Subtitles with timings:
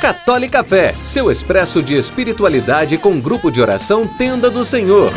[0.00, 5.12] Católica Fé, seu expresso de espiritualidade com grupo de oração Tenda do Senhor.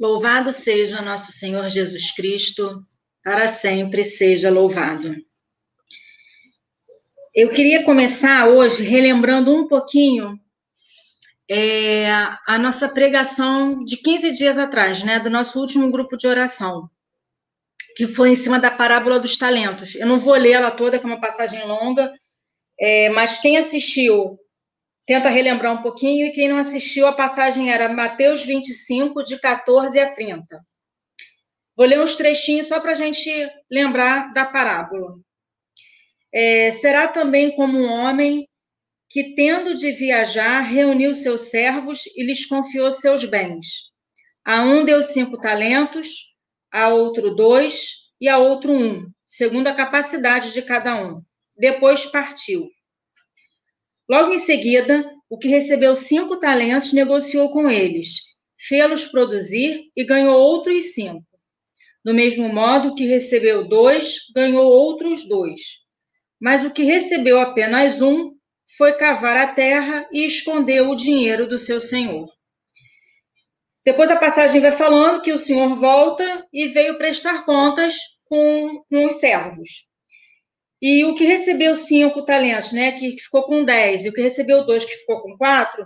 [0.00, 2.82] Louvado seja nosso Senhor Jesus Cristo,
[3.22, 5.14] para sempre seja louvado.
[7.34, 10.40] Eu queria começar hoje relembrando um pouquinho
[11.48, 12.10] é,
[12.46, 16.90] a nossa pregação de 15 dias atrás, né, do nosso último grupo de oração,
[17.96, 19.94] que foi em cima da parábola dos talentos.
[19.94, 22.12] Eu não vou ler ela toda, que é uma passagem longa,
[22.78, 24.34] é, mas quem assistiu,
[25.06, 29.98] tenta relembrar um pouquinho, e quem não assistiu, a passagem era Mateus 25, de 14
[29.98, 30.64] a 30.
[31.76, 33.30] Vou ler uns trechinhos só para a gente
[33.70, 35.18] lembrar da parábola.
[36.32, 38.48] É, será também como um homem
[39.08, 43.90] que, tendo de viajar, reuniu seus servos e lhes confiou seus bens.
[44.44, 46.36] A um deu cinco talentos,
[46.72, 51.22] a outro dois e a outro um, segundo a capacidade de cada um.
[51.56, 52.68] Depois partiu.
[54.08, 60.38] Logo em seguida, o que recebeu cinco talentos negociou com eles, fê-los produzir e ganhou
[60.38, 61.24] outros cinco.
[62.04, 65.60] Do mesmo modo, o que recebeu dois ganhou outros dois.
[66.40, 68.35] Mas o que recebeu apenas um
[68.76, 72.28] foi cavar a terra e escondeu o dinheiro do seu senhor.
[73.84, 77.94] Depois a passagem vai falando que o senhor volta e veio prestar contas
[78.24, 79.86] com, com os servos.
[80.82, 84.66] E o que recebeu cinco talentos, né, que ficou com dez, e o que recebeu
[84.66, 85.84] dois, que ficou com quatro,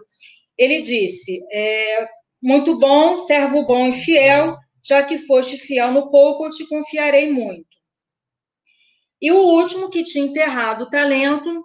[0.56, 2.08] ele disse: é,
[2.42, 7.30] Muito bom, servo bom e fiel, já que foste fiel no pouco, eu te confiarei
[7.30, 7.68] muito.
[9.20, 11.64] E o último, que tinha enterrado o talento,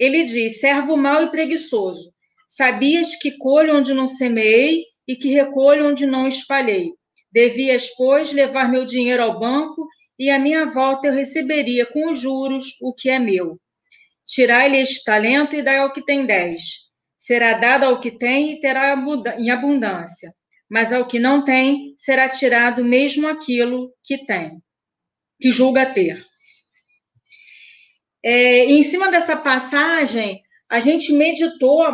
[0.00, 2.10] ele diz: servo mau e preguiçoso,
[2.48, 6.94] sabias que colho onde não semeei e que recolho onde não espalhei.
[7.30, 9.86] Devias, pois, levar meu dinheiro ao banco
[10.18, 13.60] e à minha volta eu receberia com os juros o que é meu.
[14.26, 16.90] Tirai-lhe este talento e dai ao que tem dez.
[17.16, 18.96] Será dado ao que tem e terá
[19.36, 20.32] em abundância.
[20.68, 24.62] Mas ao que não tem, será tirado mesmo aquilo que tem,
[25.40, 26.29] que julga ter.
[28.22, 31.84] É, em cima dessa passagem, a gente meditou,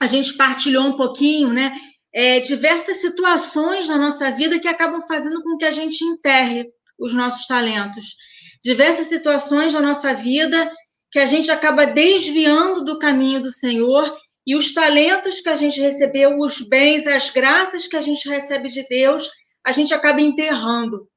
[0.00, 1.76] a gente partilhou um pouquinho, né?
[2.12, 6.66] É, diversas situações na nossa vida que acabam fazendo com que a gente enterre
[6.98, 8.14] os nossos talentos.
[8.62, 10.72] Diversas situações na nossa vida
[11.10, 14.16] que a gente acaba desviando do caminho do Senhor
[14.46, 18.68] e os talentos que a gente recebeu, os bens, as graças que a gente recebe
[18.68, 19.30] de Deus,
[19.64, 21.08] a gente acaba enterrando.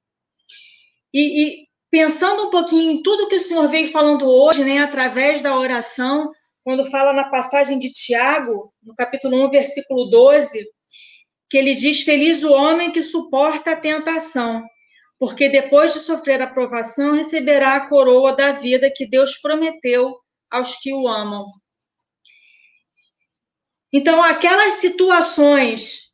[1.13, 5.41] E, e pensando um pouquinho em tudo que o Senhor veio falando hoje, né, através
[5.41, 6.31] da oração,
[6.63, 10.67] quando fala na passagem de Tiago, no capítulo 1, versículo 12,
[11.49, 14.63] que ele diz: Feliz o homem que suporta a tentação,
[15.17, 20.13] porque depois de sofrer a provação, receberá a coroa da vida que Deus prometeu
[20.51, 21.45] aos que o amam.
[23.91, 26.11] Então, aquelas situações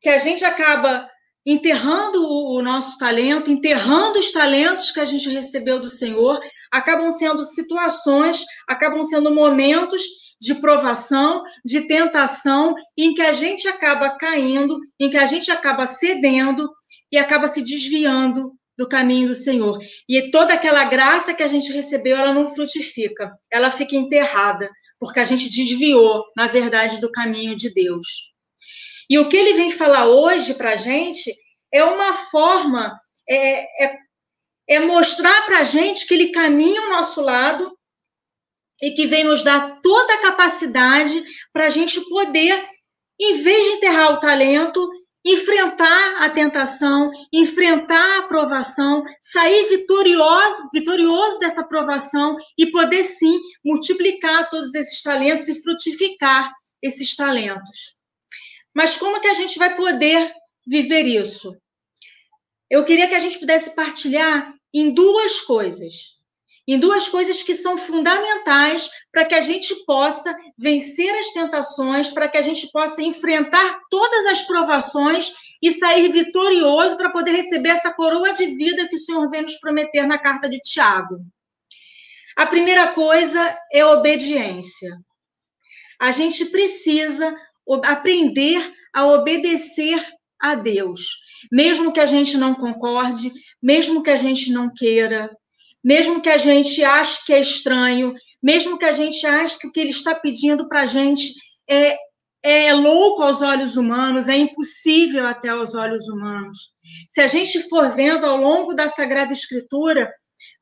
[0.00, 1.10] que a gente acaba
[1.46, 6.40] enterrando o nosso talento, enterrando os talentos que a gente recebeu do Senhor,
[6.72, 10.02] acabam sendo situações, acabam sendo momentos
[10.40, 15.86] de provação, de tentação, em que a gente acaba caindo, em que a gente acaba
[15.86, 16.68] cedendo
[17.10, 19.78] e acaba se desviando do caminho do Senhor.
[20.08, 24.68] E toda aquela graça que a gente recebeu, ela não frutifica, ela fica enterrada,
[24.98, 28.35] porque a gente desviou, na verdade, do caminho de Deus.
[29.08, 31.32] E o que ele vem falar hoje para a gente
[31.72, 33.98] é uma forma, é, é,
[34.68, 37.76] é mostrar para a gente que ele caminha ao nosso lado
[38.82, 41.22] e que vem nos dar toda a capacidade
[41.52, 42.68] para a gente poder,
[43.20, 44.88] em vez de enterrar o talento,
[45.26, 54.48] enfrentar a tentação, enfrentar a aprovação, sair vitorioso, vitorioso dessa aprovação e poder sim multiplicar
[54.48, 57.96] todos esses talentos e frutificar esses talentos.
[58.76, 60.34] Mas como que a gente vai poder
[60.66, 61.56] viver isso?
[62.68, 66.16] Eu queria que a gente pudesse partilhar em duas coisas.
[66.68, 72.28] Em duas coisas que são fundamentais para que a gente possa vencer as tentações, para
[72.28, 77.94] que a gente possa enfrentar todas as provações e sair vitorioso para poder receber essa
[77.94, 81.16] coroa de vida que o Senhor vem nos prometer na carta de Tiago.
[82.36, 84.90] A primeira coisa é obediência.
[85.98, 87.34] A gente precisa
[87.84, 90.02] aprender a obedecer
[90.40, 91.08] a Deus,
[91.50, 93.30] mesmo que a gente não concorde,
[93.62, 95.30] mesmo que a gente não queira,
[95.82, 99.72] mesmo que a gente ache que é estranho, mesmo que a gente ache que o
[99.72, 101.32] que ele está pedindo para a gente
[101.68, 101.96] é,
[102.42, 106.74] é louco aos olhos humanos, é impossível até aos olhos humanos.
[107.08, 110.12] Se a gente for vendo ao longo da Sagrada Escritura,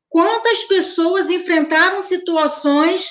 [0.08, 3.10] quantas pessoas enfrentaram situações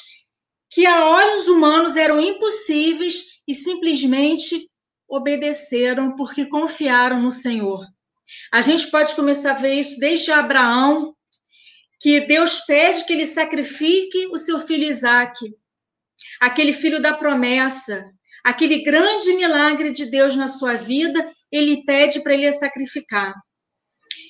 [0.73, 4.67] que a olhos humanos eram impossíveis e simplesmente
[5.07, 7.85] obedeceram porque confiaram no Senhor.
[8.51, 11.15] A gente pode começar a ver isso desde Abraão,
[11.99, 15.55] que Deus pede que ele sacrifique o seu filho Isaque,
[16.41, 18.11] aquele filho da promessa,
[18.43, 23.33] aquele grande milagre de Deus na sua vida, ele pede para ele sacrificar.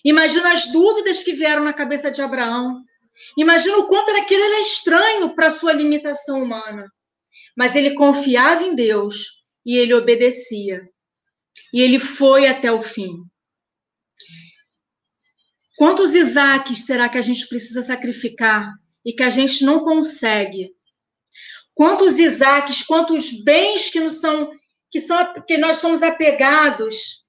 [0.04, 2.84] Imagina as dúvidas que vieram na cabeça de Abraão.
[3.38, 6.92] Imagina o quanto aquilo era estranho para a sua limitação humana.
[7.56, 10.90] Mas ele confiava em Deus e ele obedecia.
[11.74, 13.12] E ele foi até o fim.
[15.78, 18.72] Quantos Isaques será que a gente precisa sacrificar
[19.06, 20.72] e que a gente não consegue?
[21.74, 24.52] Quantos Isaques, quantos bens que, nos são,
[24.92, 27.28] que, são, que nós somos apegados,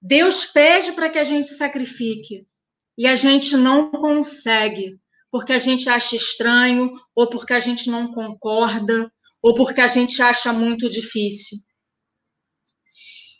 [0.00, 2.46] Deus pede para que a gente sacrifique
[2.96, 4.98] e a gente não consegue,
[5.30, 9.10] porque a gente acha estranho, ou porque a gente não concorda,
[9.42, 11.58] ou porque a gente acha muito difícil.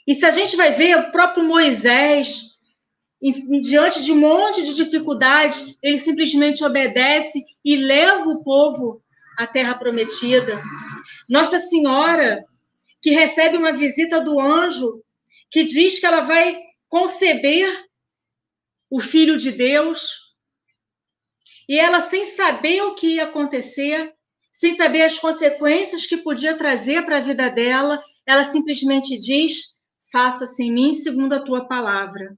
[0.06, 2.58] E se a gente vai ver o próprio Moisés,
[3.62, 9.02] diante de um monte de dificuldades, ele simplesmente obedece e leva o povo
[9.38, 10.60] à terra prometida.
[11.28, 12.44] Nossa Senhora,
[13.00, 15.02] que recebe uma visita do anjo,
[15.50, 16.56] que diz que ela vai
[16.88, 17.83] conceber
[18.90, 20.25] o filho de Deus,
[21.69, 24.12] e ela, sem saber o que ia acontecer,
[24.52, 29.78] sem saber as consequências que podia trazer para a vida dela, ela simplesmente diz:
[30.12, 32.36] Faça-se em mim segundo a tua palavra.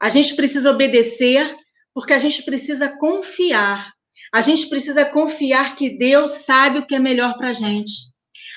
[0.00, 1.54] A gente precisa obedecer,
[1.94, 3.92] porque a gente precisa confiar.
[4.34, 7.92] A gente precisa confiar que Deus sabe o que é melhor para a gente.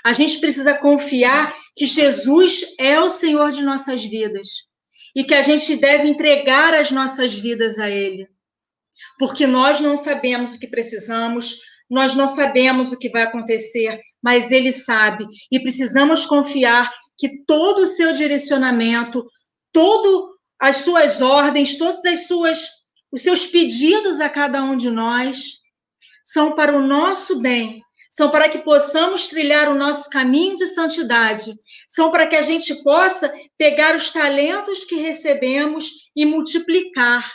[0.04, 4.66] A gente precisa confiar que Jesus é o Senhor de nossas vidas
[5.16, 8.28] e que a gente deve entregar as nossas vidas a Ele.
[9.18, 11.60] Porque nós não sabemos o que precisamos,
[11.90, 17.84] nós não sabemos o que vai acontecer, mas Ele sabe e precisamos confiar que todo
[17.84, 19.26] o seu direcionamento,
[19.72, 22.86] todo as suas ordens, todas as suas
[23.16, 25.62] os seus pedidos a cada um de nós
[26.22, 27.82] são para o nosso bem,
[28.16, 31.54] são para que possamos trilhar o nosso caminho de santidade,
[31.86, 37.30] são para que a gente possa pegar os talentos que recebemos e multiplicar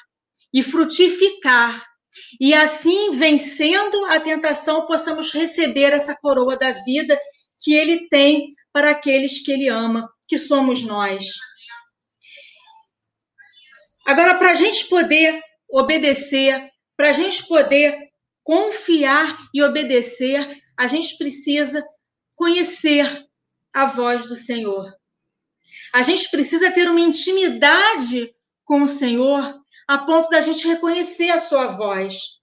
[0.55, 1.85] e frutificar.
[2.41, 7.21] E assim, vencendo a tentação, possamos receber essa coroa da vida
[7.63, 11.27] que ele tem para aqueles que ele ama, que somos nós.
[14.07, 15.39] Agora, para a gente poder
[15.71, 18.09] obedecer, para a gente poder
[18.43, 21.85] confiar e obedecer, a gente precisa
[22.35, 23.07] conhecer
[23.71, 24.91] a voz do Senhor.
[25.93, 28.35] A gente precisa ter uma intimidade
[28.65, 32.41] com o Senhor a ponto da gente reconhecer a sua voz.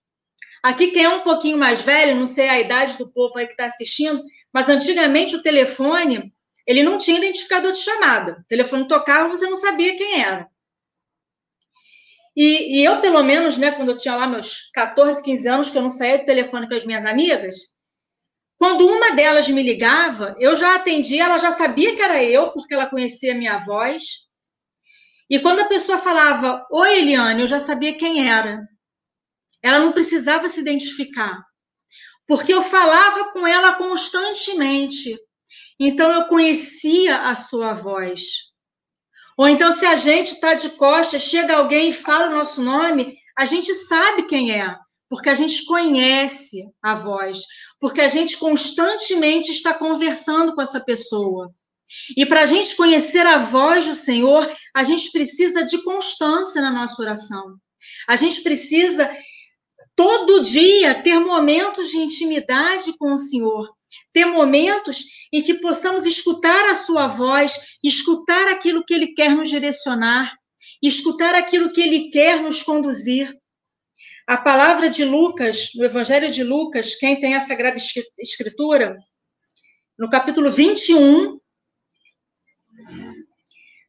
[0.62, 3.54] Aqui, quem é um pouquinho mais velho, não sei a idade do povo aí que
[3.54, 4.24] está assistindo,
[4.54, 6.32] mas antigamente o telefone,
[6.68, 8.34] ele não tinha identificador de chamada.
[8.34, 10.48] O telefone tocava, você não sabia quem era.
[12.36, 15.78] E, e, eu, pelo menos, né, quando eu tinha lá meus 14, 15 anos, que
[15.80, 17.76] eu não saía do telefone com as minhas amigas,
[18.58, 22.74] quando uma delas me ligava, eu já atendia, ela já sabia que era eu, porque
[22.74, 24.28] ela conhecia a minha voz.
[25.30, 28.68] E quando a pessoa falava, Oi, Eliane, eu já sabia quem era.
[29.62, 31.44] Ela não precisava se identificar,
[32.28, 35.16] porque eu falava com ela constantemente.
[35.80, 38.48] Então eu conhecia a sua voz.
[39.38, 43.16] Ou então, se a gente está de costas, chega alguém e fala o nosso nome,
[43.38, 44.76] a gente sabe quem é,
[45.08, 47.44] porque a gente conhece a voz,
[47.80, 51.54] porque a gente constantemente está conversando com essa pessoa.
[52.16, 56.72] E para a gente conhecer a voz do Senhor, a gente precisa de constância na
[56.72, 57.56] nossa oração.
[58.08, 59.10] A gente precisa
[59.96, 63.70] todo dia ter momentos de intimidade com o Senhor,
[64.14, 69.50] ter momentos em que possamos escutar a sua voz, escutar aquilo que ele quer nos
[69.50, 70.36] direcionar,
[70.82, 73.34] escutar aquilo que ele quer nos conduzir.
[74.28, 77.80] A palavra de Lucas, no Evangelho de Lucas, quem tem a Sagrada
[78.20, 78.98] Escritura,
[79.98, 81.40] no capítulo 21,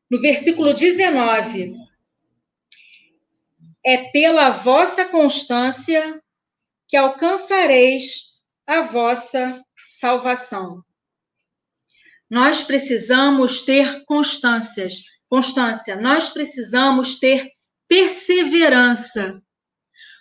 [0.08, 1.74] no versículo 19,
[3.84, 6.22] é pela vossa constância
[6.86, 10.84] que alcançareis a vossa salvação.
[12.30, 15.96] Nós precisamos ter constâncias, constância.
[15.96, 17.50] Nós precisamos ter
[17.88, 19.42] perseverança.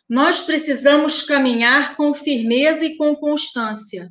[0.09, 4.09] Nós precisamos caminhar com firmeza e com constância.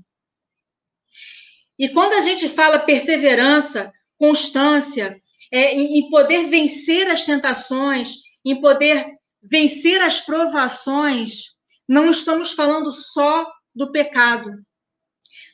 [1.79, 5.21] E quando a gente fala perseverança, constância,
[5.53, 9.07] é, em poder vencer as tentações, em poder
[9.43, 11.57] vencer as provações,
[11.89, 14.51] não estamos falando só do pecado.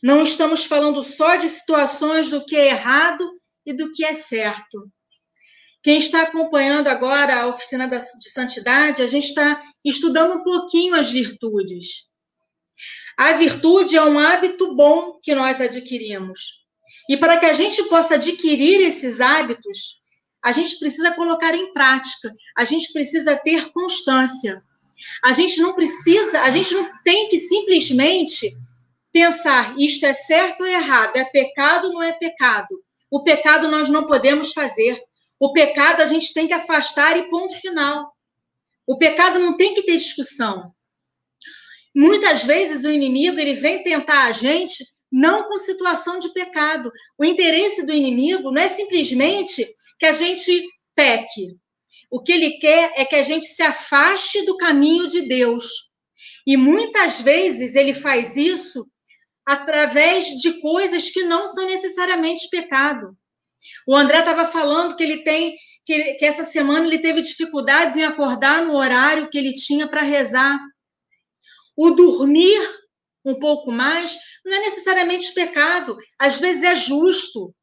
[0.02, 3.24] Não estamos falando só de situações do que é errado
[3.64, 4.90] e do que é certo.
[5.82, 11.10] Quem está acompanhando agora a oficina de santidade, a gente está estudando um pouquinho as
[11.10, 12.08] virtudes.
[13.16, 16.62] A virtude é um hábito bom que nós adquirimos.
[17.08, 20.02] E para que a gente possa adquirir esses hábitos,
[20.42, 24.62] a gente precisa colocar em prática, a gente precisa ter constância.
[25.22, 28.50] A gente não precisa, a gente não tem que simplesmente
[29.12, 32.82] pensar isto é certo ou errado, é pecado ou não é pecado.
[33.10, 35.00] O pecado nós não podemos fazer.
[35.38, 38.11] O pecado a gente tem que afastar e ponto final.
[38.86, 40.72] O pecado não tem que ter discussão.
[41.94, 46.90] Muitas vezes o inimigo ele vem tentar a gente não com situação de pecado.
[47.18, 49.66] O interesse do inimigo não é simplesmente
[49.98, 51.56] que a gente peque.
[52.10, 55.64] O que ele quer é que a gente se afaste do caminho de Deus.
[56.46, 58.86] E muitas vezes ele faz isso
[59.46, 63.16] através de coisas que não são necessariamente pecado.
[63.86, 68.04] O André estava falando que ele tem que, que essa semana ele teve dificuldades em
[68.04, 70.58] acordar no horário que ele tinha para rezar.
[71.76, 72.60] O dormir
[73.24, 77.54] um pouco mais não é necessariamente pecado, às vezes é justo.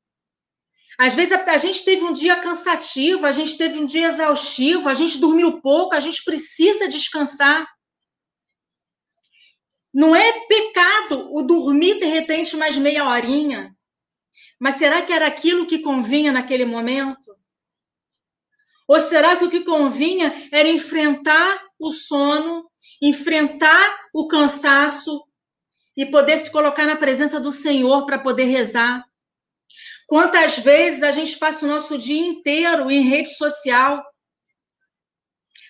[0.97, 4.89] Às vezes a, a, gente teve um dia cansativo, a gente teve um dia exaustivo,
[4.89, 7.65] a gente dormiu pouco, a gente precisa descansar.
[9.93, 13.73] Não é pecado o dormir de repente mais meia horinha.
[14.59, 17.38] Mas será que era aquilo que convinha naquele momento?
[18.89, 22.67] Ou será que o que convinha era enfrentar o sono,
[22.99, 25.23] enfrentar o cansaço
[25.95, 29.05] e poder se colocar na presença do Senhor para poder rezar?
[30.07, 34.03] Quantas vezes a gente passa o nosso dia inteiro em rede social,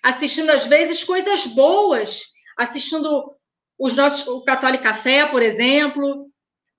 [0.02, 3.36] assistindo às vezes coisas boas, assistindo
[3.78, 6.29] os nossos, o Católico Café, por exemplo,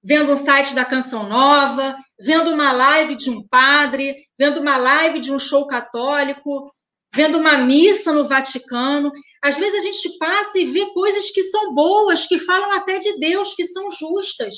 [0.03, 5.21] vendo um site da Canção Nova, vendo uma live de um padre, vendo uma live
[5.21, 6.73] de um show católico,
[7.15, 9.13] vendo uma missa no Vaticano.
[9.43, 13.19] Às vezes a gente passa e vê coisas que são boas, que falam até de
[13.19, 14.57] Deus, que são justas.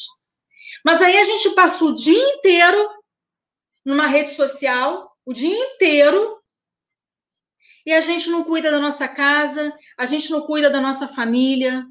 [0.85, 2.89] Mas aí a gente passa o dia inteiro
[3.85, 6.39] numa rede social, o dia inteiro,
[7.85, 11.85] e a gente não cuida da nossa casa, a gente não cuida da nossa família,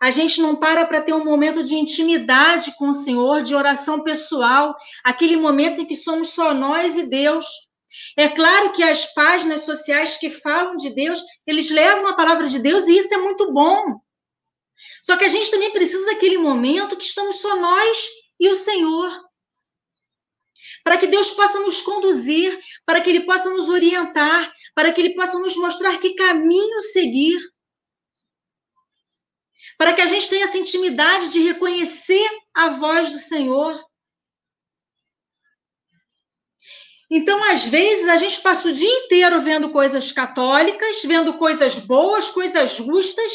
[0.00, 4.02] a gente não para para ter um momento de intimidade com o Senhor, de oração
[4.02, 7.44] pessoal, aquele momento em que somos só nós e Deus.
[8.16, 12.60] É claro que as páginas sociais que falam de Deus, eles levam a palavra de
[12.60, 14.00] Deus e isso é muito bom.
[15.02, 18.08] Só que a gente também precisa daquele momento que estamos só nós
[18.38, 19.10] e o Senhor.
[20.84, 25.14] Para que Deus possa nos conduzir, para que Ele possa nos orientar, para que Ele
[25.14, 27.38] possa nos mostrar que caminho seguir
[29.78, 33.80] para que a gente tenha essa intimidade de reconhecer a voz do Senhor.
[37.08, 42.30] Então, às vezes, a gente passa o dia inteiro vendo coisas católicas, vendo coisas boas,
[42.30, 43.32] coisas justas,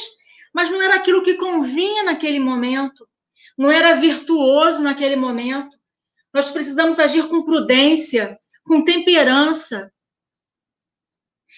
[0.54, 3.08] mas não era aquilo que convinha naquele momento,
[3.58, 5.76] não era virtuoso naquele momento.
[6.32, 9.92] Nós precisamos agir com prudência, com temperança.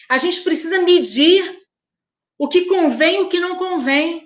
[0.08, 1.60] A gente precisa medir
[2.38, 4.25] o que convém e o que não convém.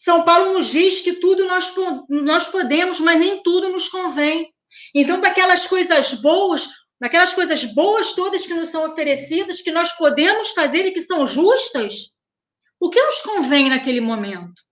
[0.00, 1.74] São Paulo nos diz que tudo nós,
[2.08, 4.50] nós podemos, mas nem tudo nos convém.
[4.94, 10.52] Então, daquelas coisas boas, daquelas coisas boas todas que nos são oferecidas, que nós podemos
[10.52, 12.14] fazer e que são justas,
[12.80, 14.62] o que nos convém naquele momento?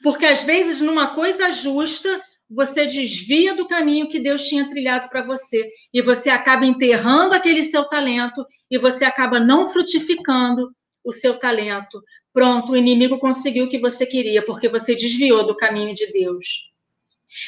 [0.00, 5.22] Porque às vezes, numa coisa justa, você desvia do caminho que Deus tinha trilhado para
[5.22, 10.72] você e você acaba enterrando aquele seu talento e você acaba não frutificando
[11.04, 12.02] o seu talento,
[12.34, 16.72] Pronto, o inimigo conseguiu o que você queria, porque você desviou do caminho de Deus.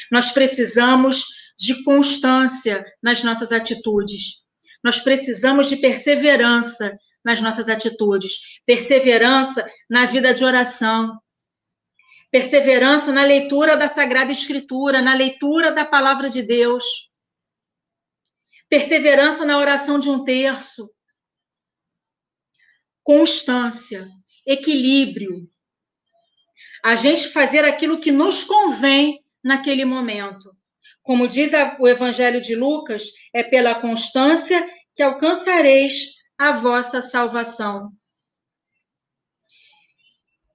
[0.09, 1.25] Nós precisamos
[1.59, 4.45] de constância nas nossas atitudes.
[4.81, 11.19] Nós precisamos de perseverança nas nossas atitudes, perseverança na vida de oração,
[12.31, 17.11] perseverança na leitura da Sagrada Escritura, na leitura da palavra de Deus,
[18.69, 20.89] perseverança na oração de um terço,
[23.07, 24.05] constância
[24.45, 25.47] equilíbrio.
[26.83, 30.53] A gente fazer aquilo que nos convém naquele momento.
[31.01, 34.61] Como diz o Evangelho de Lucas, é pela constância
[34.93, 37.93] que alcançareis a vossa salvação.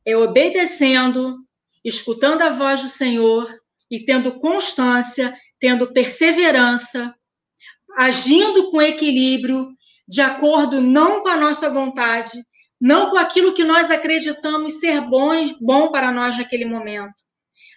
[0.04, 1.38] É obedecendo
[1.82, 3.50] escutando a voz do Senhor
[3.90, 7.14] e tendo constância, tendo perseverança,
[7.96, 9.74] agindo com equilíbrio,
[10.12, 12.32] de acordo não com a nossa vontade,
[12.78, 17.14] não com aquilo que nós acreditamos ser bom, bom para nós naquele momento,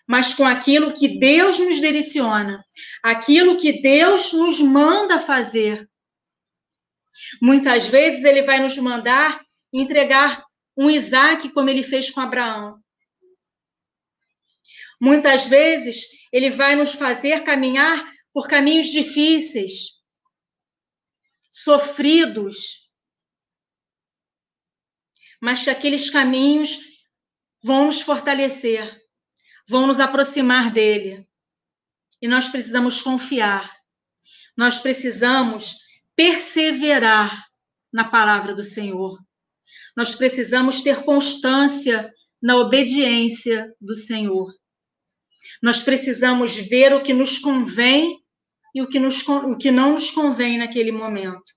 [0.06, 2.62] mas com aquilo que Deus nos direciona,
[3.02, 5.90] aquilo que Deus nos manda fazer.
[7.42, 9.40] Muitas vezes ele vai nos mandar
[9.72, 10.44] entregar
[10.78, 12.78] um Isaac como ele fez com Abraão.
[15.00, 19.95] Muitas vezes ele vai nos fazer caminhar por caminhos difíceis,
[21.56, 22.92] sofridos,
[25.42, 26.80] mas que aqueles caminhos
[27.64, 29.02] vão nos fortalecer,
[29.66, 31.26] vão nos aproximar dele.
[32.22, 33.74] E nós precisamos confiar,
[34.58, 35.78] nós precisamos
[36.14, 37.46] perseverar
[37.92, 39.18] na palavra do Senhor.
[39.96, 44.54] Nós precisamos ter constância na obediência do Senhor.
[45.64, 48.25] Nós precisamos ver o que nos convém
[48.76, 51.54] e o que, nos, o que não nos convém naquele momento.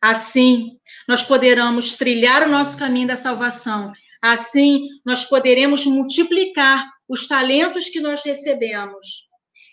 [0.00, 0.78] Assim,
[1.08, 3.92] nós poderemos trilhar o nosso caminho da salvação.
[4.22, 9.28] Assim, nós poderemos multiplicar os talentos que nós recebemos.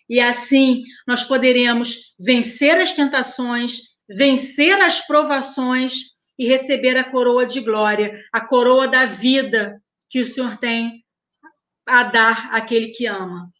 [0.09, 7.61] E assim, nós poderemos vencer as tentações, vencer as provações e receber a coroa de
[7.61, 11.05] glória, a coroa da vida que o Senhor tem
[11.85, 13.51] a dar àquele que ama,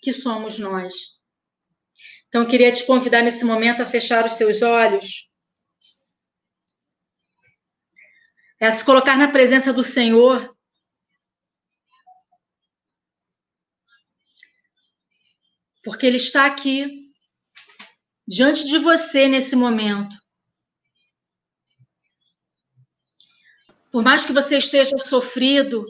[0.00, 1.15] que somos nós.
[2.28, 5.30] Então, eu queria te convidar nesse momento a fechar os seus olhos.
[8.60, 10.54] É a se colocar na presença do Senhor.
[15.84, 17.06] Porque Ele está aqui,
[18.26, 20.16] diante de você nesse momento.
[23.92, 25.86] Por mais que você esteja sofrido,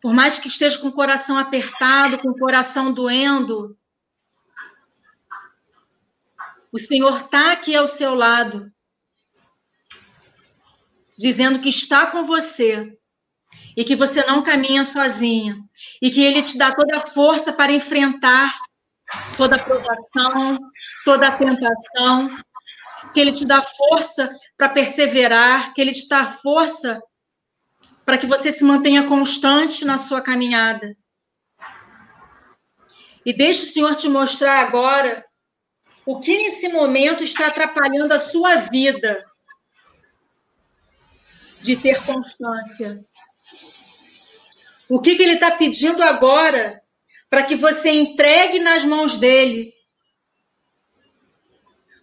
[0.00, 3.78] por mais que esteja com o coração apertado, com o coração doendo,
[6.74, 8.68] o Senhor está aqui ao seu lado,
[11.16, 12.98] dizendo que está com você
[13.76, 15.56] e que você não caminha sozinha
[16.02, 18.58] e que Ele te dá toda a força para enfrentar
[19.36, 20.58] toda a provação,
[21.04, 22.42] toda a tentação,
[23.12, 27.00] que Ele te dá força para perseverar, que Ele te dá força
[28.04, 30.96] para que você se mantenha constante na sua caminhada.
[33.24, 35.24] E deixe o Senhor te mostrar agora
[36.06, 39.24] o que nesse momento está atrapalhando a sua vida
[41.62, 43.02] de ter constância.
[44.88, 46.82] O que, que ele está pedindo agora
[47.30, 49.72] para que você entregue nas mãos dele?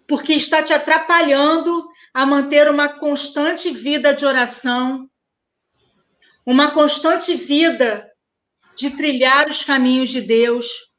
[0.07, 5.09] Porque está te atrapalhando a manter uma constante vida de oração,
[6.45, 8.11] uma constante vida
[8.75, 10.90] de trilhar os caminhos de Deus,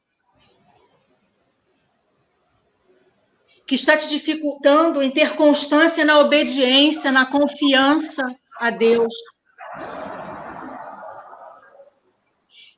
[3.65, 8.23] que está te dificultando em ter constância na obediência, na confiança
[8.59, 9.13] a Deus.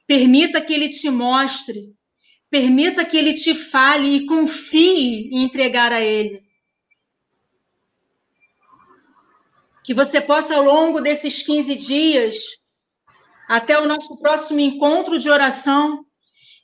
[0.07, 1.93] Permita que Ele te mostre,
[2.49, 6.45] permita que Ele te fale e confie em entregar a Ele.
[9.85, 12.35] que você possa, ao longo desses 15 dias,
[13.47, 16.03] até o nosso próximo encontro de oração,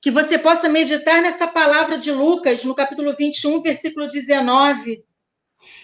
[0.02, 5.04] que você possa meditar nessa palavra de Lucas, no capítulo 21, versículo 19.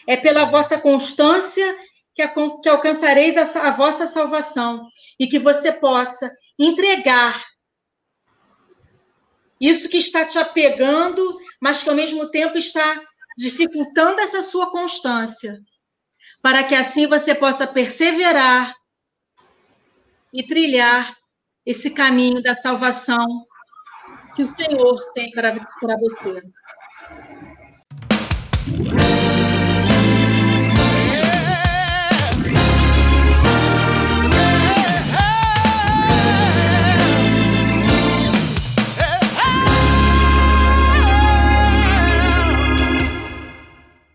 [0.08, 1.78] É pela vossa constância
[2.16, 2.22] que,
[2.68, 4.88] alcançareis a vossa salvação
[5.20, 7.46] e que você possa entregar
[9.62, 13.00] isso que está te apegando, mas que ao mesmo tempo está
[13.38, 15.60] dificultando essa sua constância
[16.42, 18.74] para que assim você possa perseverar
[20.34, 21.16] e trilhar
[21.66, 23.47] esse caminho da salvação
[24.36, 26.42] que o Senhor tem para, para você.